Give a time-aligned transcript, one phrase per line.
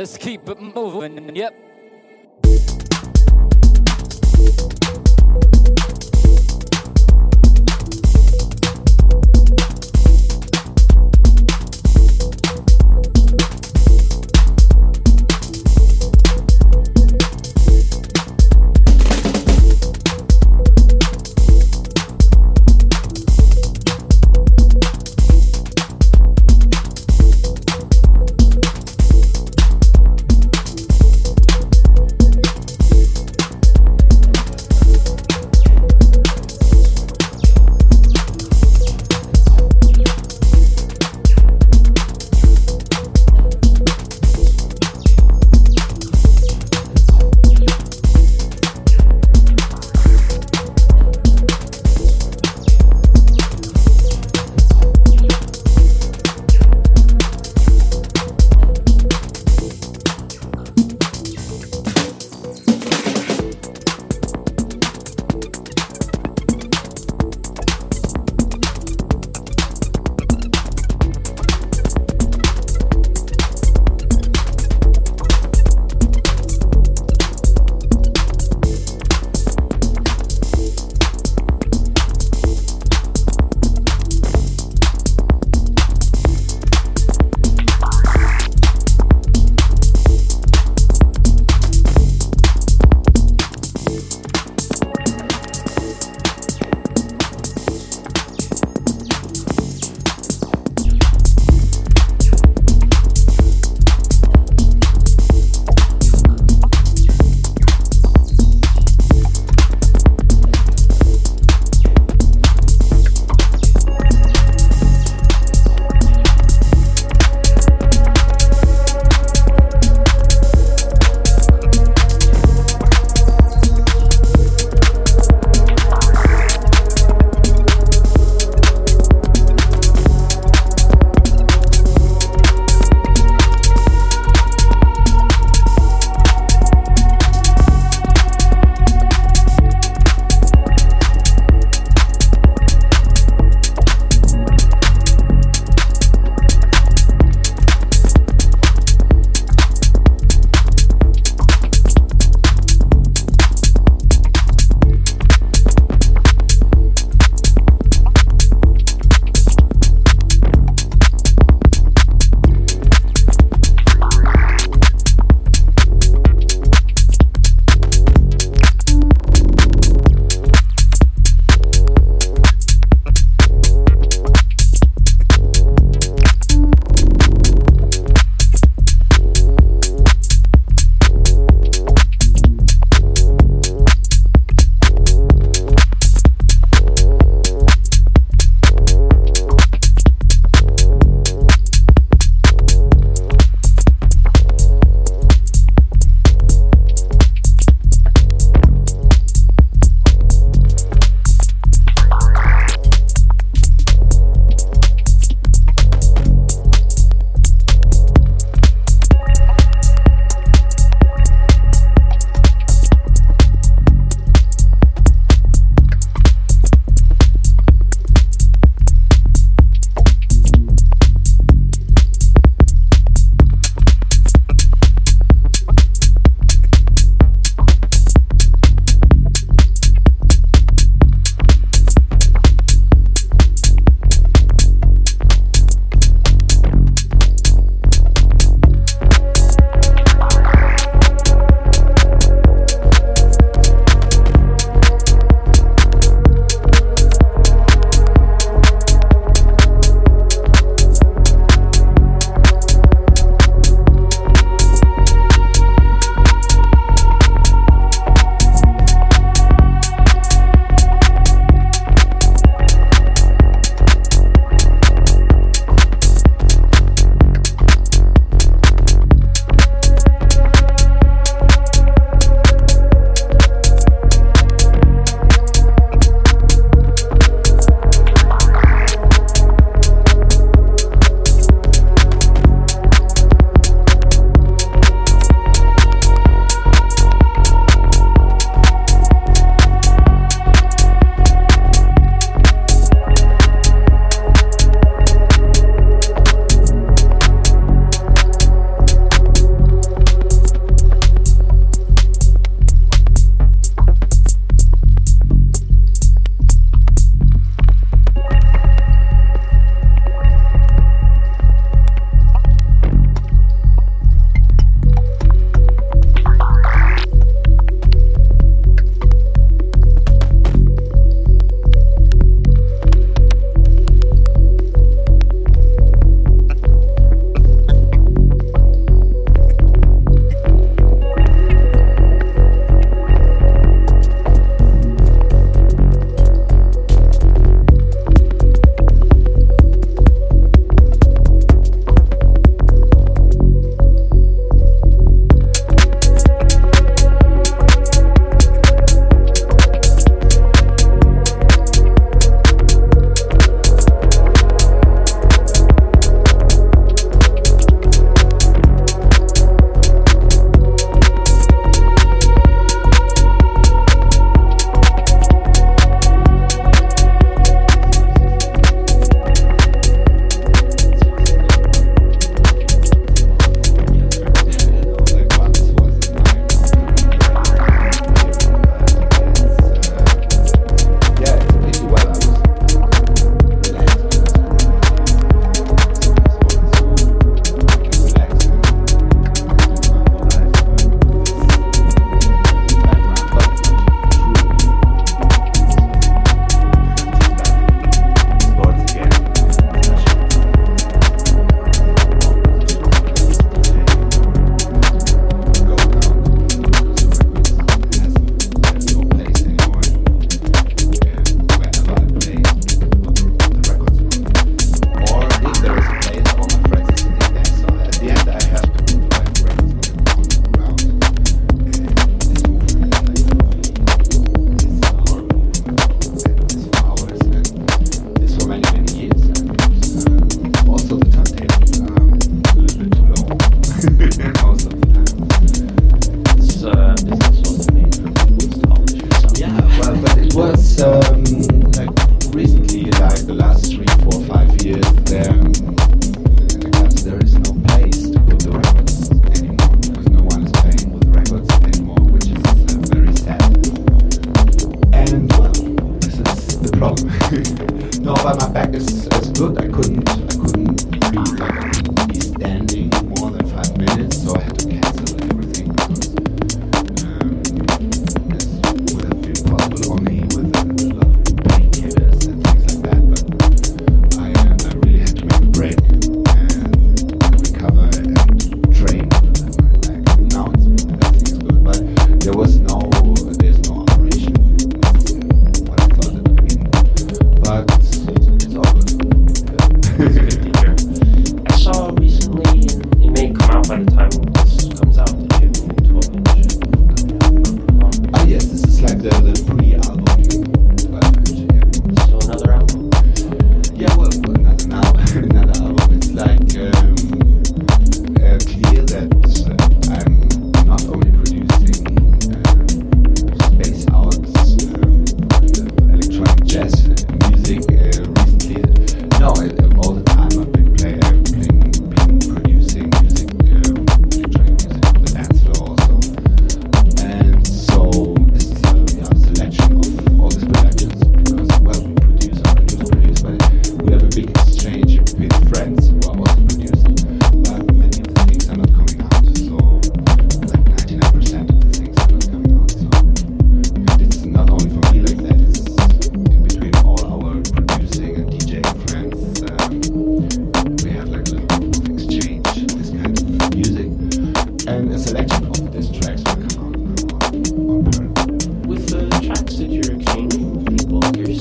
[0.00, 1.36] Let's keep it moving.
[1.36, 1.69] Yep.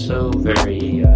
[0.10, 1.09] so very uh,